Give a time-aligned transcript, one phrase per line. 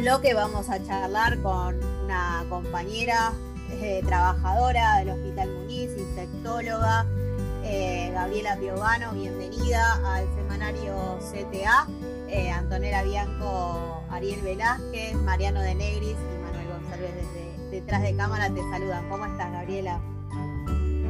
[0.00, 3.32] bloque vamos a charlar con una compañera
[3.70, 7.06] eh, trabajadora del Hospital Muniz, insectóloga,
[7.64, 11.86] eh, Gabriela Piovano, bienvenida al semanario CTA.
[12.28, 18.48] Eh, Antonella Bianco, Ariel Velázquez, Mariano de Negris y Manuel González desde detrás de cámara
[18.48, 19.06] te saludan.
[19.10, 20.00] ¿Cómo estás, Gabriela?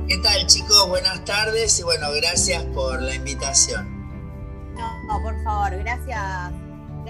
[0.09, 0.88] ¿Qué tal, chicos?
[0.88, 3.88] Buenas tardes y bueno, gracias por la invitación.
[4.75, 6.52] No, por favor, gracias,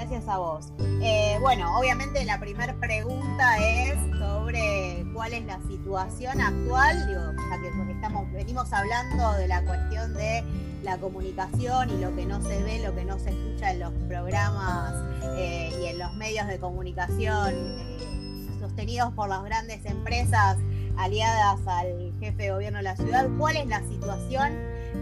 [0.01, 0.73] gracias a vos.
[1.03, 7.61] Eh, bueno, obviamente la primera pregunta es sobre cuál es la situación actual, digo, ya
[7.61, 10.43] que estamos, venimos hablando de la cuestión de
[10.83, 13.93] la comunicación y lo que no se ve, lo que no se escucha en los
[14.09, 14.95] programas
[15.37, 20.57] eh, y en los medios de comunicación eh, sostenidos por las grandes empresas
[20.97, 24.55] aliadas al jefe de gobierno de la ciudad, cuál es la situación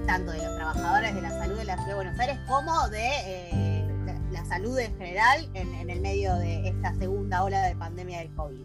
[0.08, 3.67] tanto de los trabajadores de la salud de la ciudad de Buenos Aires como de
[4.48, 8.64] salud en general en, el medio de esta segunda ola de pandemia del COVID.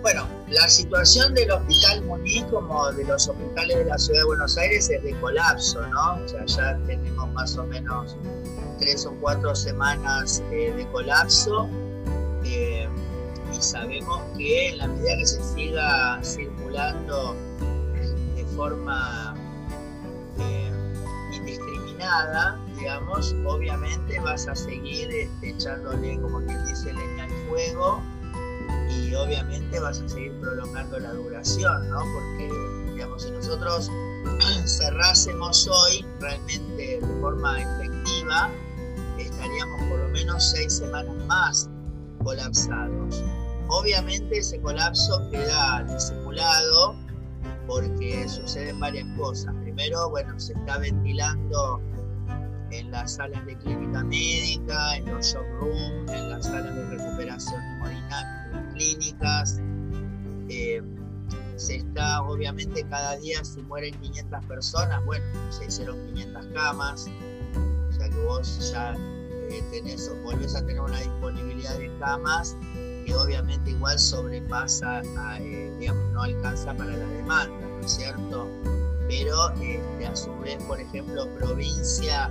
[0.00, 4.56] Bueno, la situación del Hospital Muniz como de los hospitales de la Ciudad de Buenos
[4.56, 6.14] Aires es de colapso, ¿no?
[6.24, 8.16] O sea, ya tenemos más o menos
[8.78, 11.68] tres o cuatro semanas eh, de colapso
[12.44, 12.88] eh,
[13.52, 17.34] y sabemos que en la medida que se siga circulando
[18.36, 19.34] de forma
[20.38, 20.70] eh,
[21.34, 28.02] indiscriminada, digamos, obviamente vas a seguir este, echándole, como quien dice, leña al fuego
[28.90, 31.98] y obviamente vas a seguir prolongando la duración, ¿no?
[31.98, 32.50] Porque,
[32.92, 33.90] digamos, si nosotros
[34.66, 38.50] cerrásemos hoy realmente de forma efectiva,
[39.18, 41.68] estaríamos por lo menos seis semanas más
[42.22, 43.24] colapsados.
[43.68, 46.96] Obviamente ese colapso queda disimulado
[47.66, 49.54] porque suceden varias cosas.
[49.62, 51.80] Primero, bueno, se está ventilando
[52.70, 57.62] en las salas de clínica médica, en los shock rooms, en las salas de recuperación
[57.62, 59.60] hemodinámica en clínicas.
[60.48, 60.82] Eh,
[61.56, 67.06] se está, obviamente, cada día si mueren 500 personas, bueno, se hicieron 500 camas,
[67.88, 72.56] o sea que vos ya eh, tenés, volvés a tener una disponibilidad de camas
[73.04, 75.02] que obviamente igual sobrepasa,
[75.40, 78.46] eh, digamos, no alcanza para la demanda, ¿no es cierto?
[79.08, 82.30] Pero este, a su vez, por ejemplo, provincia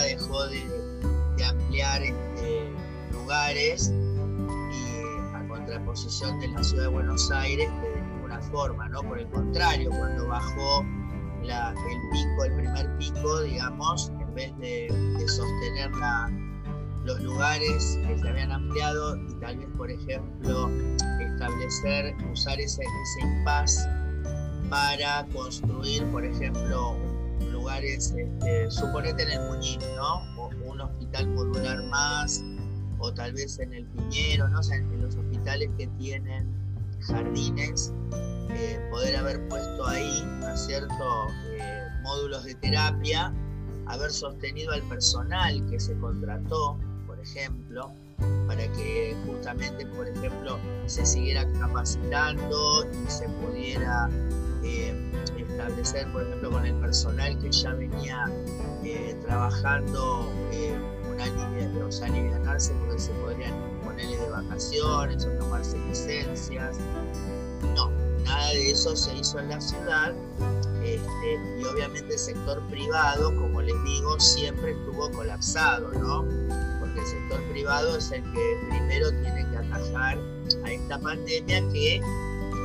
[0.00, 0.62] dejó de,
[1.44, 2.70] ampliar este,
[3.12, 9.02] lugares y a contraposición de la ciudad de Buenos Aires, de ninguna forma, ¿no?
[9.02, 10.84] Por el contrario, cuando bajó
[11.42, 14.88] el pico, el primer pico, digamos, en vez de,
[15.26, 15.90] sostener
[17.04, 20.70] los lugares que se habían ampliado y tal vez, por ejemplo,
[21.20, 23.88] establecer, usar ese, ese impas
[24.70, 26.96] para construir, por ejemplo,
[27.62, 30.16] lugares, este, suponete en el Muñiz, ¿no?
[30.36, 32.42] O un hospital modular más,
[32.98, 34.58] o tal vez en el Piñero, ¿no?
[34.58, 36.52] O en los hospitales que tienen
[37.00, 37.92] jardines,
[38.50, 43.32] eh, poder haber puesto ahí, ¿no es cierto?, eh, módulos de terapia,
[43.86, 47.92] haber sostenido al personal que se contrató, por ejemplo,
[48.48, 54.08] para que justamente, por ejemplo, se siguiera capacitando y se pudiera
[54.64, 55.12] eh,
[55.62, 58.30] establecer, por ejemplo, con el personal que ya venía
[59.22, 60.28] trabajando
[61.10, 66.78] una línea, o sea, alivianarse porque se podrían ponerle de vacaciones o tomarse licencias.
[67.76, 67.90] No,
[68.24, 70.14] nada de eso se hizo en la ciudad
[70.82, 76.24] este, y obviamente el sector privado, como les digo, siempre estuvo colapsado, ¿no?
[76.80, 80.18] Porque el sector privado es el que primero tiene que atajar
[80.64, 82.00] a esta pandemia que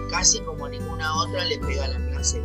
[0.09, 2.41] casi como ninguna otra le pega a la clase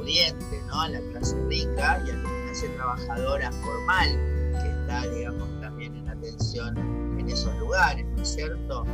[0.00, 0.80] pudiente, ¿no?
[0.80, 4.08] A la clase rica y a la clase trabajadora formal
[4.62, 6.76] que está, digamos, también en atención
[7.18, 8.86] en esos lugares, ¿no es cierto?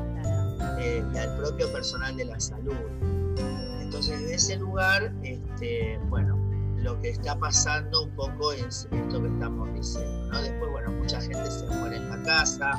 [0.81, 2.75] Eh, y al propio personal de la salud.
[3.81, 6.37] Entonces, de ese lugar, este, bueno,
[6.77, 10.42] lo que está pasando un poco es esto que estamos diciendo, ¿no?
[10.42, 12.72] Después, bueno, mucha gente se muere en la casa,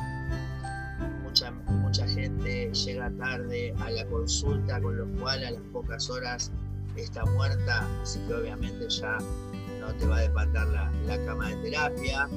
[1.24, 6.52] mucha, mucha gente llega tarde a la consulta, con lo cual a las pocas horas
[7.02, 9.18] está muerta, así que obviamente ya
[9.80, 12.30] no te va a depatar la, la cama de terapia.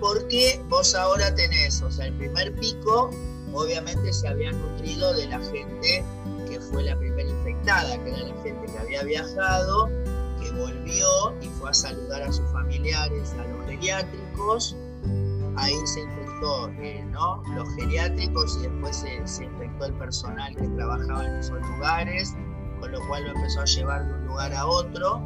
[0.00, 3.10] Porque vos ahora tenés, o sea, el primer pico
[3.52, 6.04] obviamente se había nutrido de la gente
[6.48, 9.88] que fue la primera infectada, que era la gente que había viajado,
[10.40, 14.76] que volvió y fue a saludar a sus familiares, a los geriátricos.
[15.56, 17.42] Ahí se infectó eh, ¿no?
[17.54, 22.34] los geriátricos y después se, infectó el personal que trabajaba en esos lugares,
[22.80, 25.20] con lo cual lo empezó a llevar de un lugar a otro.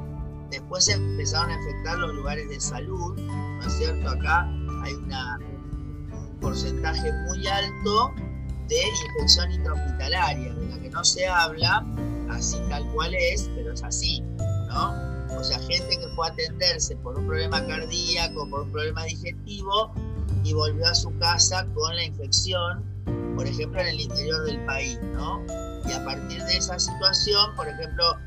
[0.50, 4.10] Después se empezaron a infectar los lugares de salud, ¿no es cierto?
[4.10, 4.42] Acá
[4.82, 8.12] hay un porcentaje muy alto
[8.68, 8.82] de
[9.14, 11.84] infección intrahospitalaria, de la que no se habla,
[12.30, 14.20] así tal cual es, pero es así,
[14.68, 15.12] ¿no?
[15.38, 19.92] O sea, gente que fue a atenderse por un problema cardíaco, por un problema digestivo,
[20.44, 22.84] y volvió a su casa con la infección,
[23.36, 25.42] por ejemplo, en el interior del país, ¿no?
[25.86, 28.18] Y a partir de esa situación, por ejemplo,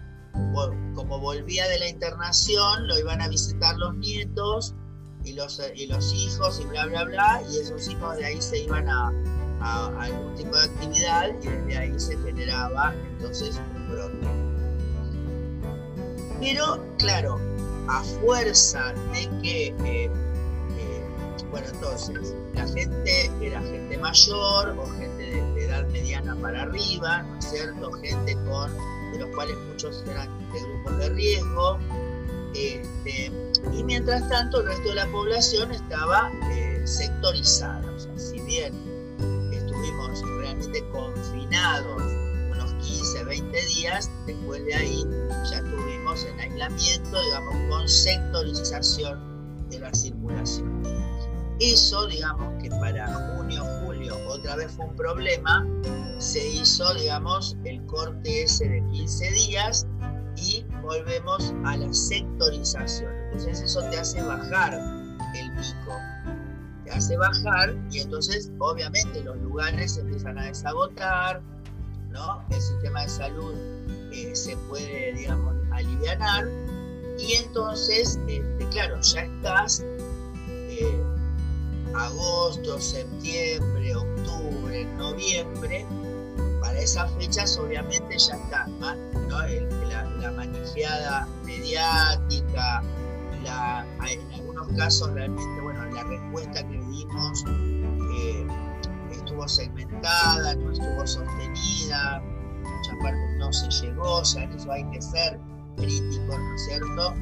[0.93, 4.75] como volvía de la internación, lo iban a visitar los nietos
[5.23, 8.59] y los, y los hijos y bla, bla, bla, y esos hijos de ahí se
[8.59, 9.11] iban a,
[9.99, 14.27] algún tipo de actividad y desde ahí se generaba entonces un brote.
[16.39, 17.39] Pero claro,
[17.87, 20.11] a fuerza de que, eh,
[21.55, 27.39] bueno, entonces la gente era gente mayor o gente de, edad mediana para arriba, ¿no
[27.39, 27.93] es cierto?
[27.93, 28.73] Gente con,
[29.13, 31.79] de los cuales muchos eran de grupos de riesgo.
[32.53, 33.31] Este,
[33.71, 37.89] y mientras tanto el resto de la población estaba eh, sectorizada.
[37.89, 38.73] O sea, si bien
[40.41, 42.01] realmente confinados
[42.51, 45.05] unos 15, 20 días, después de ahí
[45.49, 50.94] ya estuvimos en aislamiento, digamos, con sectorización de la circulación.
[51.59, 55.65] Eso, digamos, que para junio, julio otra vez fue un problema,
[56.17, 59.87] se hizo, digamos, el corte ese de 15 días
[60.35, 63.13] y volvemos a la sectorización.
[63.31, 64.73] Entonces eso te hace bajar
[65.35, 65.99] el pico
[66.83, 71.41] te hace bajar y entonces obviamente los lugares se empiezan a desagotar,
[72.11, 72.45] ¿no?
[72.49, 73.55] El sistema de salud
[74.11, 76.47] eh, se puede, digamos, aliviar
[77.17, 79.83] y entonces, este, claro, ya estás
[80.49, 81.03] eh,
[81.97, 85.85] agosto, septiembre, octubre, noviembre,
[86.61, 92.83] para esas fechas obviamente ya está la, la manijeada mediática,
[93.43, 98.47] la, en algunos casos realmente, bueno, la respuesta que dimos eh,
[99.11, 102.21] estuvo segmentada, no estuvo sostenida,
[102.61, 105.39] muchas partes no se llegó, o sea, en eso hay que ser
[105.77, 107.13] críticos, ¿no es cierto?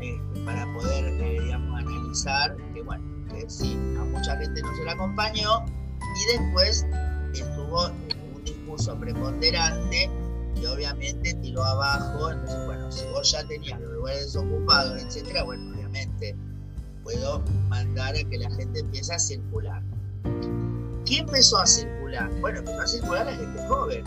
[0.00, 4.84] Este, para poder, eh, digamos, analizar que, bueno, que sí, a mucha gente no se
[4.84, 5.64] la acompañó
[6.00, 6.86] y después
[7.34, 7.86] estuvo
[8.36, 10.08] un discurso preponderante
[10.54, 15.74] y obviamente tiró abajo, entonces bueno, si vos ya tenías los lugares desocupados, etcétera, bueno,
[15.74, 16.36] obviamente
[17.02, 19.82] puedo mandar a que la gente empiece a circular.
[21.04, 22.30] ¿Qué empezó a circular?
[22.40, 24.04] Bueno, empezó a circular la gente joven,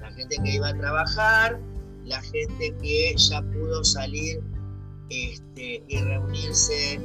[0.00, 1.60] la gente que iba a trabajar,
[2.06, 4.40] la gente que ya pudo salir
[5.10, 7.00] este, y reunirse.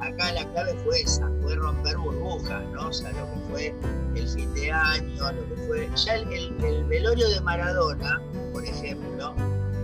[0.00, 2.88] acá la clave fue esa, fue romper burbujas, ¿no?
[2.88, 3.74] O sea, lo que fue
[4.16, 5.90] el fin de año, lo que fue.
[6.04, 8.20] Ya el, velorio de Maradona,
[8.52, 9.34] por ejemplo,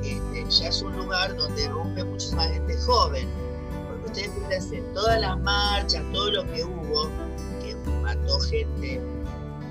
[0.03, 3.29] este, ya es un lugar donde rompe muchísima gente joven.
[3.89, 7.11] Porque ustedes fíjense, todas las marchas, todo lo que hubo,
[7.63, 9.01] que mató gente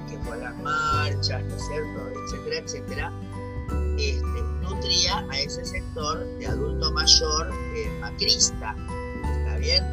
[0.07, 2.11] que fue a las marchas, ¿no es cierto?
[2.25, 3.13] etcétera, etcétera
[3.99, 7.49] este, nutría a ese sector de adulto mayor
[8.11, 8.75] macrista.
[9.37, 9.83] ¿Está bien?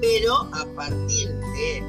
[0.00, 1.82] Pero a partir de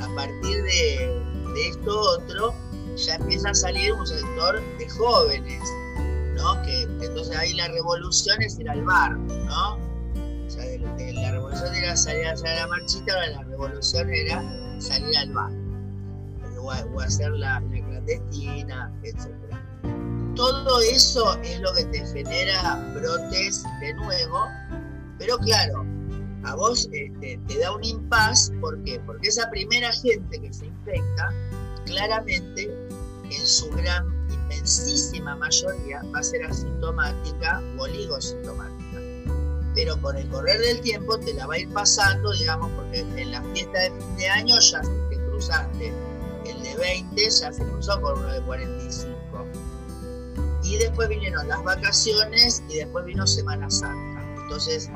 [0.00, 2.54] a partir de, esto otro,
[2.96, 5.62] ya empieza a salir un sector de jóvenes,
[6.34, 6.60] ¿no?
[6.62, 9.76] Que, entonces ahí la revolución es ir al bar, ¿no?
[9.76, 15.16] O sea, la revolución era salir a hacer la marchita, ahora la revolución era salir
[15.16, 15.52] al bar
[16.62, 19.41] o, hacer la, la clandestina, etc.
[20.34, 24.48] Todo eso es lo que te genera brotes de nuevo,
[25.18, 25.84] pero claro,
[26.44, 29.00] a vos este, te da un impas, ¿por qué?
[29.04, 31.30] Porque esa primera gente que se infecta,
[31.84, 32.74] claramente,
[33.30, 39.00] en su gran, inmensísima mayoría, va a ser asintomática o oligosintomática.
[39.74, 43.30] Pero con el correr del tiempo te la va a ir pasando, digamos, porque en
[43.30, 45.92] la fiesta de fin de año ya te cruzaste
[46.46, 49.11] el de 20 ya se cruzó con uno de 45.
[50.72, 54.22] Y después vinieron las vacaciones y después vino Semana Santa.
[54.40, 54.90] Entonces,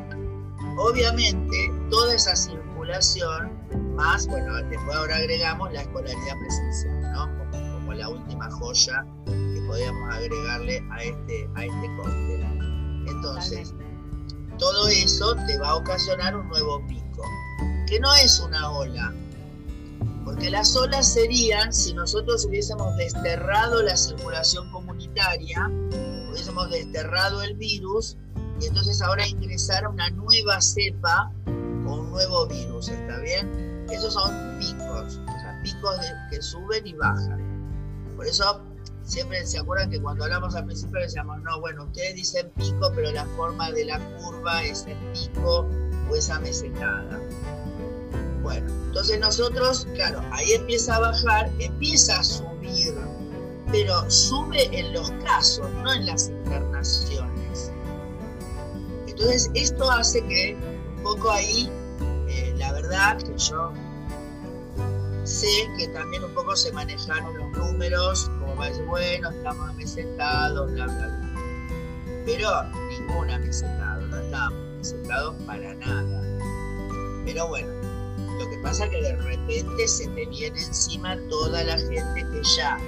[0.79, 3.53] obviamente, toda esa circulación,
[3.95, 7.51] más, bueno, después ahora agregamos la escolaridad presencial, ¿no?
[7.51, 12.43] Como, la última joya que podíamos agregarle a este, a este cóctel.
[13.09, 13.75] Entonces,
[14.59, 17.23] todo eso te va a ocasionar un nuevo pico,
[17.87, 19.13] que no es una ola,
[20.25, 24.86] porque las olas serían si nosotros hubiésemos desterrado la circulación comunitaria,
[26.31, 28.17] hubiésemos desterrado el virus
[28.61, 31.33] y entonces ahora ingresara una nueva cepa
[31.87, 33.87] o un nuevo virus, ¿está bien?
[33.91, 35.99] Esos son picos, o sea, picos
[36.31, 37.41] que suben y bajan.
[38.17, 38.63] Por eso
[39.05, 43.11] siempre se acuerdan que cuando hablamos al principio decíamos, no, bueno, ustedes dicen pico, pero
[43.13, 45.67] la forma de la curva es el pico
[46.11, 47.21] o esa mesetada.
[48.43, 52.95] Bueno, entonces nosotros, claro, ahí empieza a bajar, empieza a subir,
[53.71, 57.73] pero sube en los casos, no en las internaciones.
[59.07, 60.57] Entonces esto hace que
[60.97, 61.71] un poco ahí,
[62.29, 63.73] eh, la verdad que yo
[65.25, 69.75] sé que también un poco se manejaron los números, como va a decir, bueno, estamos
[69.75, 71.27] mesetados, bla, bla, bla.
[72.25, 72.51] Pero
[72.89, 76.23] ninguna mesetado, no estábamos mesetados para nada.
[77.25, 77.69] Pero bueno,
[78.39, 82.43] lo que pasa es que de repente se te viene encima toda la gente que
[82.57, 82.79] ya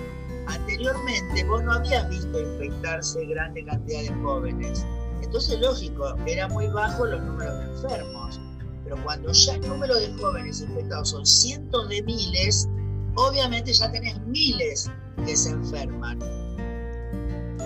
[0.48, 4.84] anteriormente vos no habías visto infectarse grande cantidad de jóvenes.
[5.22, 8.40] Entonces, lógico, era muy bajo los números de enfermos.
[8.84, 12.68] Pero cuando ya el número de jóvenes infectados son cientos de miles,
[13.14, 14.90] obviamente ya tenés miles
[15.24, 16.18] que se enferman.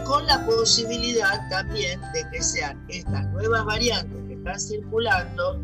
[0.05, 5.61] Con la posibilidad también de que sean estas nuevas variantes que están circulando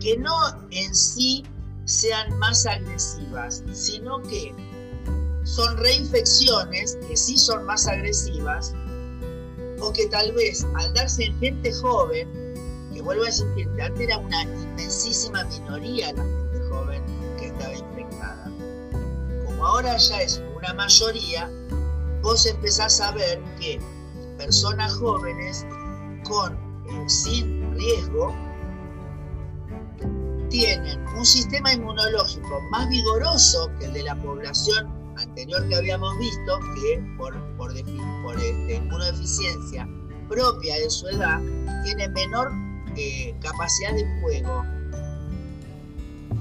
[0.00, 0.34] que no
[0.70, 1.44] en sí
[1.84, 4.54] sean más agresivas, sino que
[5.48, 8.74] son reinfecciones que sí son más agresivas
[9.80, 12.28] o que tal vez al darse en gente joven,
[12.92, 17.02] que vuelvo a decir que antes era una inmensísima minoría la gente joven
[17.38, 18.44] que estaba infectada,
[19.46, 21.50] como ahora ya es una mayoría,
[22.20, 23.80] vos empezás a ver que
[24.36, 25.64] personas jóvenes
[26.24, 28.34] con eh, sin riesgo
[30.50, 34.97] tienen un sistema inmunológico más vigoroso que el de la población
[35.38, 39.88] anterior que habíamos visto, que por, por, este, inmunodeficiencia
[40.28, 41.40] propia de su edad,
[41.84, 42.50] tiene menor
[42.96, 44.64] eh, capacidad de fuego.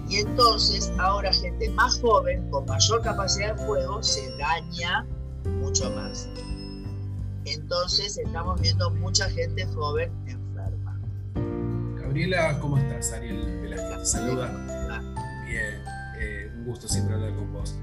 [0.10, 5.06] Y entonces ahora gente más joven, con mayor capacidad de fuego, se daña
[5.62, 6.28] mucho más.
[7.46, 11.00] Entonces estamos viendo mucha gente joven enferma.
[12.02, 13.14] Gabriela, ¿cómo estás?
[13.14, 14.48] Ariel saluda.
[15.46, 15.84] Bien,
[16.20, 17.76] eh, un gusto siempre hablar con vos.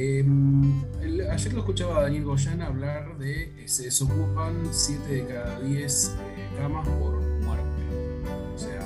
[0.00, 0.80] Em,
[1.28, 6.14] ayer lo escuchaba a Daniel Goyana hablar de que se desocupan 7 de cada 10
[6.20, 7.82] eh, camas por muerte.
[8.54, 8.78] O sea,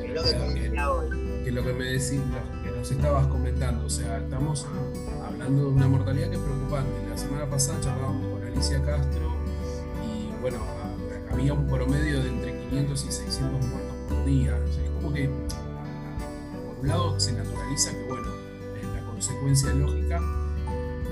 [0.00, 2.20] que, lo que, que, lo que me decís,
[2.64, 3.86] que nos estabas comentando.
[3.86, 4.66] O sea, estamos
[5.24, 7.08] hablando de una mortalidad que es preocupante.
[7.08, 9.36] La semana pasada charlábamos con Alicia Castro
[10.04, 10.58] y bueno,
[11.30, 14.58] había un promedio de entre 500 y 600 muertos por día.
[14.68, 15.30] O sea, es como que
[16.80, 18.26] un lado se naturaliza que bueno,
[18.76, 20.20] es la consecuencia lógica,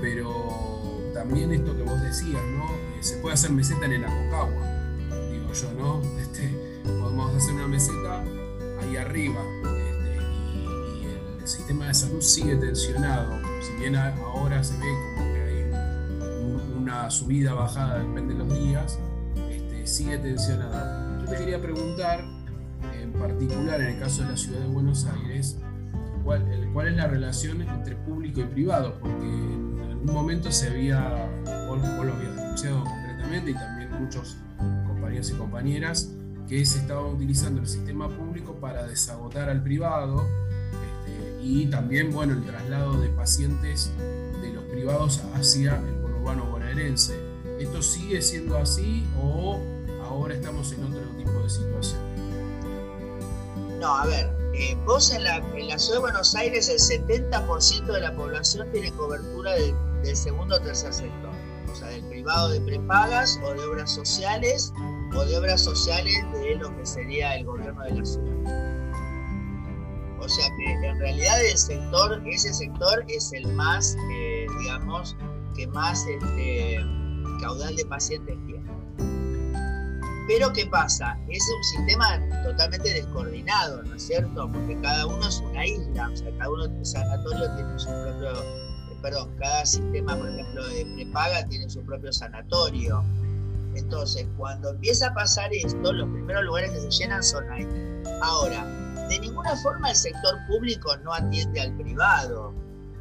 [0.01, 2.65] pero también esto que vos decías, ¿no?
[2.65, 4.67] Eh, se puede hacer meseta en el Aconcagua,
[5.31, 6.01] digo yo, ¿no?
[6.21, 8.23] Este, podemos hacer una meseta
[8.81, 10.17] ahí arriba este,
[11.01, 14.85] y, el sistema de salud sigue tensionado, si bien ahora se ve
[15.15, 18.99] como que hay una subida, bajada, depende de los días,
[19.49, 21.21] este, sigue tensionado.
[21.21, 22.23] Yo te quería preguntar
[22.93, 25.57] en particular en el caso de la ciudad de Buenos Aires,
[26.23, 29.66] cuál, cuál es la relación entre público y privado, porque
[30.07, 31.29] en algún momento se había,
[31.67, 34.37] vos, habías denunciado concretamente y también muchos
[34.87, 36.11] compañeros y compañeras,
[36.47, 40.25] que se estaba utilizando el sistema público para desagotar al privado
[40.71, 43.91] este, y también bueno, el traslado de pacientes
[44.41, 47.19] de los privados hacia el conurbano bonaerense.
[47.59, 49.59] ¿Esto sigue siendo así o
[50.03, 51.99] ahora estamos en otro tipo de situación?
[53.81, 55.41] No, a ver, eh, vos en la,
[55.77, 59.75] ciudad de Buenos Aires el 70% de la población tiene cobertura del,
[60.15, 61.31] segundo o tercer sector,
[61.71, 64.73] o sea, del privado de prepagas o de obras sociales
[65.15, 68.77] o de obras sociales de lo que sería el gobierno de la ciudad.
[70.19, 75.15] O sea que en realidad el sector, ese sector es el más, eh, digamos,
[75.55, 76.79] que más este,
[77.41, 78.67] caudal de pacientes tiene.
[80.27, 81.17] Pero ¿qué pasa?
[81.29, 84.51] Es un sistema totalmente descoordinado, ¿no es cierto?
[84.51, 88.66] Porque cada uno es una isla, o sea, cada uno de sanatorio tiene su propio,
[89.01, 93.03] perdón, cada sistema, por ejemplo, de prepaga tiene su propio sanatorio.
[93.75, 97.67] Entonces, cuando empieza a pasar esto, los primeros lugares que se llenan son ahí.
[98.21, 98.65] Ahora,
[99.07, 102.53] de ninguna forma el sector público no atiende al privado.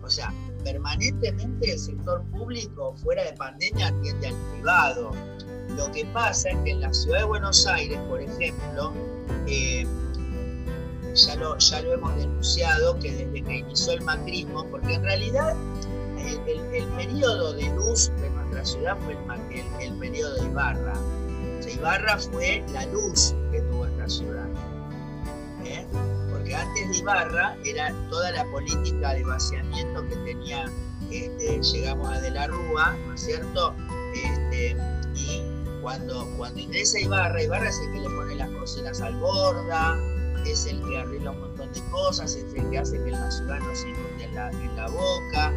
[0.02, 5.12] O sea, permanentemente el sector público fuera de pandemia atiende al privado.
[5.76, 8.92] Lo que pasa es que en la ciudad de Buenos Aires, por ejemplo,
[9.46, 9.86] eh,
[11.14, 15.56] ya, lo, ya lo hemos denunciado que desde que inició el macrismo, porque en realidad
[16.26, 19.16] el, periodo de luz de nuestra ciudad fue
[19.80, 20.94] el, periodo de Ibarra.
[21.72, 24.48] Ibarra fue la luz que tuvo esta ciudad.
[25.64, 25.86] ¿eh?
[26.30, 30.70] Porque antes de Ibarra era toda la política de vaciamiento que tenía,
[31.10, 33.74] este, llegamos a De la Rúa, ¿no es cierto?
[34.14, 34.76] Este,
[35.14, 35.42] y
[35.82, 39.96] cuando, cuando ingresa Ibarra, Ibarra es el que le pone las cocinas al borda,
[40.46, 43.58] es el que arregla un montón de cosas, es el que hace que la ciudad
[43.58, 45.52] no se inunde en la boca.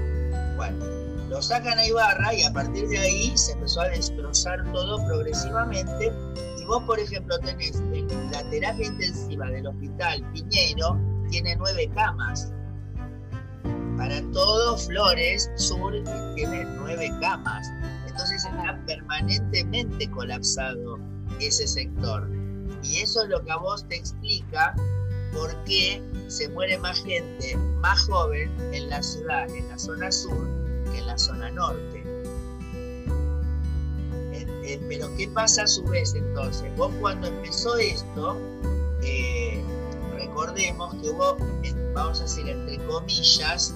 [0.60, 0.86] Bueno,
[1.30, 6.12] lo sacan a Ibarra y a partir de ahí se empezó a destrozar todo progresivamente.
[6.60, 7.82] Y vos, por ejemplo, tenés
[8.34, 11.00] la terapia intensiva del hospital Piñeiro,
[11.30, 12.52] tiene nueve camas.
[13.96, 15.94] Para todo Flores Sur
[16.36, 17.66] tiene nueve camas.
[18.06, 21.00] Entonces está permanentemente colapsado
[21.40, 22.30] ese sector.
[22.84, 24.76] Y eso es lo que a vos te explica
[25.34, 30.48] por qué se muere más gente más joven en la ciudad, en la zona sur,
[30.92, 32.00] que en la zona norte.
[34.88, 36.76] pero ¿qué pasa a su vez entonces?
[36.78, 38.38] Vos cuando empezó esto,
[39.02, 39.64] eh,
[40.14, 41.38] recordemos que hubo,
[41.94, 43.74] vamos a decir entre comillas,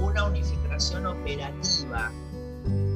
[0.00, 2.10] una unificación operativa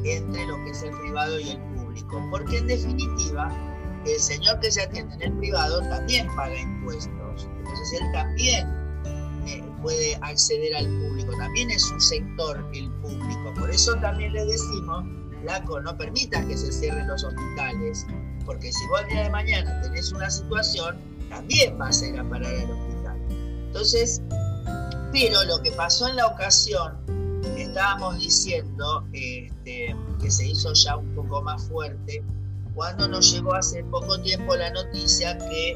[0.04, 2.22] entre lo que es el privado y el público.
[2.30, 3.52] Porque en definitiva,
[4.06, 7.23] el señor que se atiende en el privado también paga impuestos.
[7.92, 8.66] Él también
[9.46, 13.54] eh, puede acceder al público, también es un sector el público.
[13.58, 15.04] Por eso también le decimos,
[15.44, 18.06] Laco, no permitas que se cierren los hospitales,
[18.44, 20.96] porque si vos el día de mañana tenés una situación,
[21.28, 23.20] también vas a ir a parar al hospital.
[23.66, 24.22] Entonces,
[25.12, 26.98] pero lo que pasó en la ocasión,
[27.56, 32.22] estábamos diciendo este, que se hizo ya un poco más fuerte,
[32.74, 35.74] cuando nos llegó hace poco tiempo la noticia que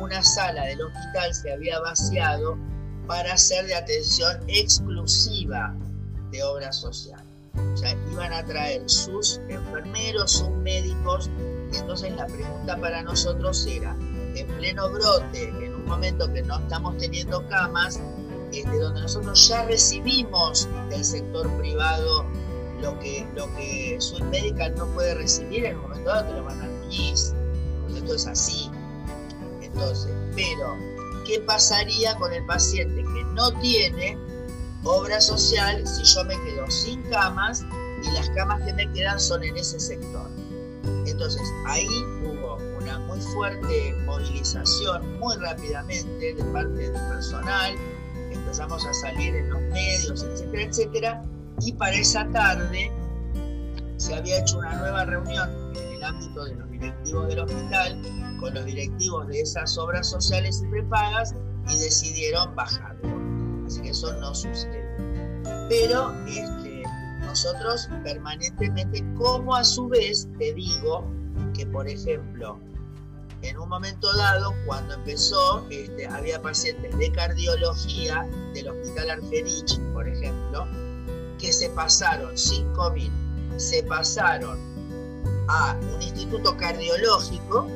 [0.00, 2.58] una sala del hospital se había vaciado
[3.06, 5.74] para ser de atención exclusiva
[6.30, 7.22] de obra social.
[7.54, 11.30] O sea, iban a traer sus enfermeros, sus médicos,
[11.72, 13.96] y entonces la pregunta para nosotros era,
[14.34, 18.00] en pleno brote, en un momento que no estamos teniendo camas,
[18.50, 22.26] de donde nosotros ya recibimos del sector privado
[22.80, 26.44] lo que, lo que su Medical no puede recibir en un momento dado, te lo
[26.44, 27.34] mandan MIS,
[27.94, 28.70] esto es así.
[29.74, 30.76] Entonces, pero,
[31.24, 34.18] ¿qué pasaría con el paciente que no tiene
[34.82, 37.64] obra social si yo me quedo sin camas
[38.02, 40.28] y las camas que me quedan son en ese sector?
[41.06, 41.88] Entonces, ahí
[42.24, 47.74] hubo una muy fuerte movilización muy rápidamente de parte del personal,
[48.30, 51.24] empezamos a salir en los medios, etcétera, etcétera,
[51.60, 52.90] y para esa tarde
[53.96, 55.50] se había hecho una nueva reunión
[56.02, 58.02] ámbito de los directivos del hospital
[58.40, 61.34] con los directivos de esas obras sociales y prepagas
[61.68, 63.66] y decidieron bajarlo.
[63.66, 64.88] Así que eso no sucede.
[65.68, 66.82] Pero este,
[67.20, 71.04] nosotros permanentemente, como a su vez te digo
[71.54, 72.58] que, por ejemplo,
[73.42, 80.08] en un momento dado, cuando empezó, este, había pacientes de cardiología del Hospital Argerich, por
[80.08, 80.66] ejemplo,
[81.38, 83.10] que se pasaron 5.000,
[83.56, 84.58] se pasaron
[85.50, 87.66] a un instituto cardiológico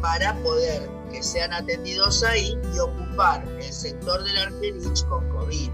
[0.00, 5.70] para poder que sean atendidos ahí y ocupar el sector del Argerich con COVID.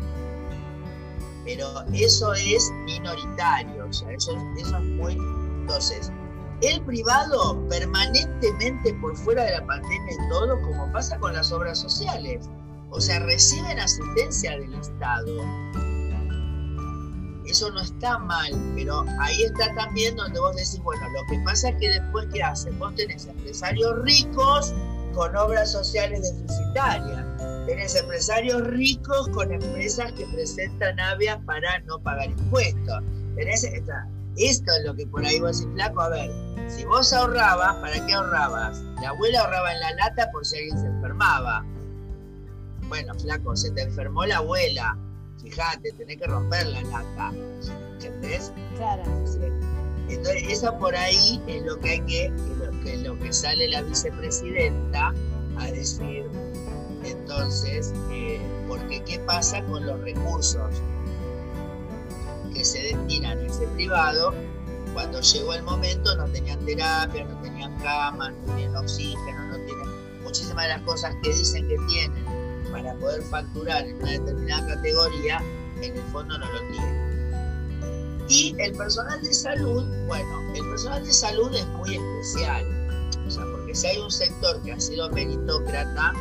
[1.44, 5.12] Pero eso es minoritario, o sea, eso, eso es muy...
[5.12, 6.10] Entonces,
[6.62, 11.78] el privado permanentemente por fuera de la pandemia y todo, como pasa con las obras
[11.78, 12.48] sociales.
[12.90, 15.36] O sea, reciben asistencia del Estado.
[17.46, 21.68] Eso no está mal, pero ahí está también donde vos decís, bueno, lo que pasa
[21.68, 22.78] es que después, ¿qué hacen?
[22.78, 24.74] Vos tenés empresarios ricos
[25.14, 27.24] con obras sociales deficitarias.
[27.66, 33.02] Tenés empresarios ricos con empresas que presentan avias para no pagar impuestos.
[33.36, 36.30] Tenés, esto es lo que por ahí vos decís, flaco, a ver,
[36.68, 38.82] si vos ahorrabas, ¿para qué ahorrabas?
[39.00, 41.64] La abuela ahorraba en la lata por si alguien se enfermaba.
[42.88, 44.98] Bueno, flaco, se te enfermó la abuela.
[45.44, 47.32] Fíjate, tenés que romper la lata.
[47.94, 48.52] ¿Entendés?
[48.76, 49.02] Claro.
[50.08, 53.82] Entonces, eso por ahí es lo que hay que, lo que, lo que sale la
[53.82, 55.14] vicepresidenta
[55.58, 56.24] a decir.
[57.04, 60.82] Entonces, eh, porque ¿qué pasa con los recursos?
[62.54, 64.32] que se destinan a ese privado,
[64.94, 70.22] cuando llegó el momento no tenían terapia, no tenían cama, no tenían oxígeno, no tienen
[70.22, 72.24] muchísimas de las cosas que dicen que tienen
[72.74, 75.40] para poder facturar en una determinada categoría,
[75.80, 78.24] en el fondo no lo tienen.
[78.28, 82.64] Y el personal de salud, bueno, el personal de salud es muy especial,
[83.24, 86.14] o sea, porque si hay un sector que ha sido meritócrata,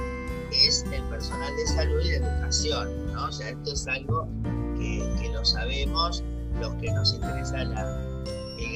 [0.52, 3.26] es el personal de salud y de educación, ¿no?
[3.26, 4.28] O sea, esto es algo
[4.78, 6.24] que, lo sabemos,
[6.62, 7.74] los que nos interesa el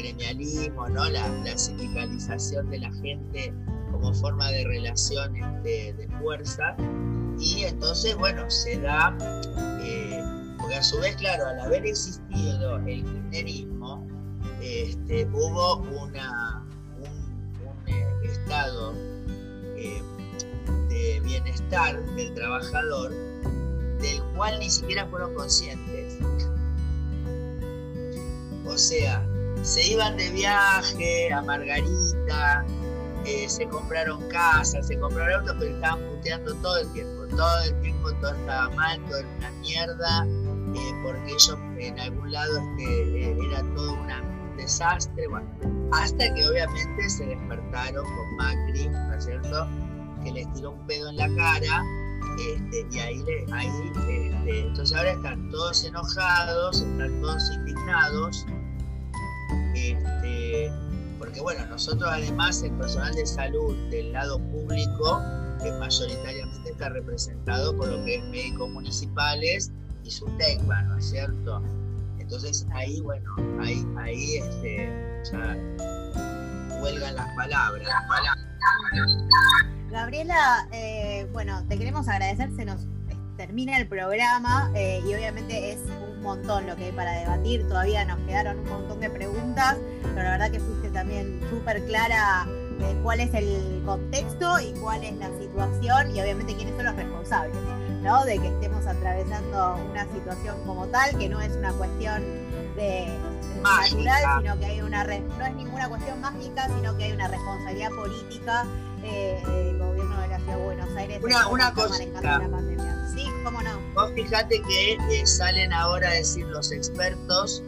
[0.01, 1.07] gremialismo, ¿no?
[1.09, 3.53] La, sindicalización de la gente
[3.91, 6.75] como forma de relación de fuerza.
[7.39, 9.15] Y entonces, bueno, se da,
[9.81, 10.21] eh,
[10.57, 14.07] porque a su vez, claro, al haber existido el kirchnerismo,
[14.61, 16.65] este, hubo una,
[16.99, 18.93] un, eh, estado
[19.75, 20.01] eh,
[20.89, 23.11] de bienestar bienestar del trabajador
[24.01, 26.17] del cual ni siquiera fueron conscientes.
[28.65, 29.25] O sea,
[29.63, 32.65] se iban de viaje a Margarita,
[33.47, 37.27] se compraron casas, se compraron autos, pero estaban puteando todo el tiempo.
[37.35, 42.31] Todo el tiempo todo estaba mal, todo era una mierda, eh, porque ellos en algún
[42.31, 45.27] lado este, eh, era todo un desastre.
[45.27, 45.47] Bueno,
[45.93, 49.67] hasta que obviamente se despertaron con Macri, ¿no es cierto?
[50.23, 51.83] Que les tiró un pedo en la cara.
[52.53, 58.45] Este, y ahí, ahí este, entonces ahora están todos enojados, están todos indignados.
[59.75, 60.71] Este,
[61.27, 65.21] porque bueno, nosotros además el personal de salud del lado público,
[65.61, 69.73] que mayoritariamente está representado por lo que es médicos municipales
[70.05, 71.61] y su TECBA, ¿no es cierto?
[72.17, 74.89] Entonces ahí, bueno, ahí, ahí este,
[75.29, 75.57] ya
[76.81, 77.89] huelgan las palabras.
[79.91, 82.87] Gabriela, eh, bueno, te queremos agradecer, se nos
[83.35, 85.79] termina el programa eh, y obviamente es
[86.17, 90.23] un montón lo que hay para debatir, todavía nos quedaron un montón de preguntas, pero
[90.23, 92.47] la verdad que fuiste también súper clara
[92.79, 96.95] de cuál es el contexto y cuál es la situación y obviamente quiénes son los
[96.95, 97.55] responsables,
[98.01, 98.25] ¿no?
[98.25, 102.23] De que estemos atravesando una situación como tal, que no es una cuestión
[102.75, 103.15] de,
[103.61, 107.91] natural, sino que hay una no es ninguna cuestión mágica, sino que hay una responsabilidad
[107.91, 108.65] política
[109.03, 112.21] eh, del gobierno de la ciudad de Buenos Aires una, una cosita.
[112.21, 113.07] La pandemia.
[113.13, 113.79] Sí, cómo no.
[113.93, 117.63] Vos fíjate que eh, salen ahora a decir los expertos,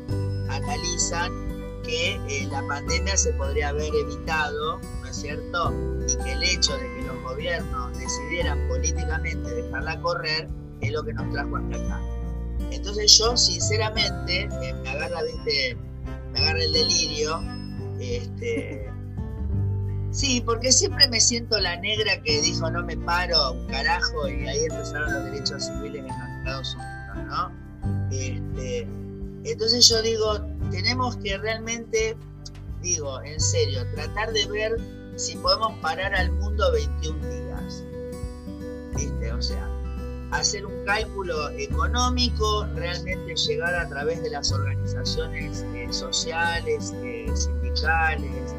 [0.50, 1.49] analizan
[1.89, 5.73] que eh, la pandemia se podría haber evitado, ¿no es cierto?
[6.08, 10.47] Y que el hecho de que los gobiernos decidieran políticamente dejarla correr
[10.82, 12.02] es lo que nos trajo hasta acá.
[12.71, 15.21] Entonces yo sinceramente me agarra,
[16.32, 17.41] me agarra el delirio,
[17.99, 18.89] este,
[20.12, 24.65] Sí, porque siempre me siento la negra que dijo no me paro, carajo, y ahí
[24.69, 28.10] empezaron los derechos civiles en los Estados Unidos, ¿no?
[28.12, 28.88] Este,
[29.43, 30.39] entonces yo digo,
[30.71, 32.17] tenemos que realmente,
[32.82, 34.77] digo, en serio, tratar de ver
[35.15, 37.84] si podemos parar al mundo 21 días.
[38.95, 39.32] ¿Viste?
[39.32, 39.67] O sea,
[40.32, 48.55] hacer un cálculo económico, realmente llegar a través de las organizaciones eh, sociales, eh, sindicales,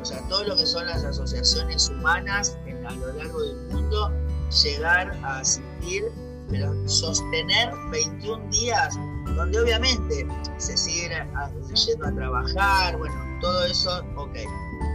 [0.00, 4.10] o sea, todo lo que son las asociaciones humanas a lo largo del mundo,
[4.62, 6.04] llegar a asistir,
[6.50, 8.98] pero sostener 21 días,
[9.36, 10.26] donde obviamente
[10.58, 11.12] se siguen
[11.86, 14.36] yendo a trabajar, bueno, todo eso, ok,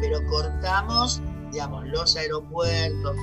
[0.02, 3.16] pero cortamos, digamos, los aeropuertos,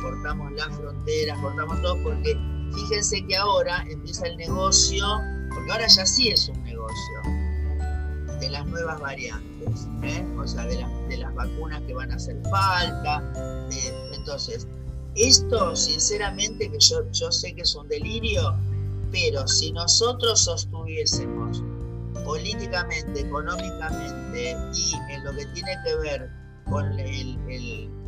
[0.00, 2.36] cortamos las fronteras, cortamos todo, porque
[2.74, 5.04] fíjense que ahora empieza el negocio,
[5.54, 7.20] porque ahora ya sí es un negocio,
[8.40, 9.88] de las nuevas variantes.
[10.02, 10.24] ¿eh?
[10.36, 13.22] o sea, de, de, las vacunas que van a hacer falta.
[14.12, 14.66] entonces,
[15.16, 18.54] esto sinceramente que yo, yo sé que es un delirio,
[19.10, 21.62] pero si nosotros sostuviésemos
[22.24, 26.30] políticamente, económicamente y en lo que tiene que ver
[26.68, 27.38] con el,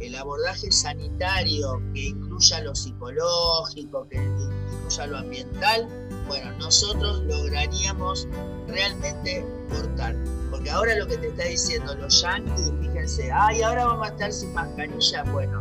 [0.01, 5.89] el, abordaje sanitario que incluya lo psicológico, que incluya lo ambiental,
[6.27, 8.27] bueno, nosotros lograríamos
[8.67, 10.17] realmente cortar
[10.51, 14.33] porque ahora lo que te está diciendo los yankees, fíjense, ay, ahora vamos a estar
[14.33, 15.23] sin mascarilla.
[15.25, 15.61] Bueno,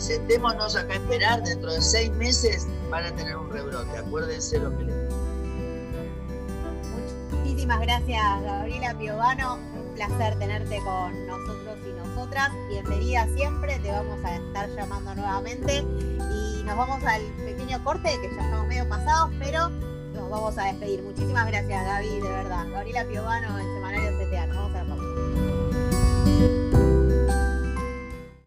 [0.00, 3.98] sentémonos acá a esperar, dentro de seis meses van a tener un rebrote.
[3.98, 5.20] Acuérdense lo que les digo.
[7.30, 9.54] Muchísimas gracias, Gabriela Piovano.
[9.56, 12.50] Un placer tenerte con nosotros y nosotras.
[12.68, 15.78] Bienvenida siempre, te vamos a estar llamando nuevamente.
[15.78, 20.64] Y nos vamos al pequeño corte, que ya estamos medio pasados, pero nos vamos a
[20.64, 21.02] despedir.
[21.02, 22.66] Muchísimas gracias, Gaby, de verdad.
[22.70, 23.79] Gabriela Piovano.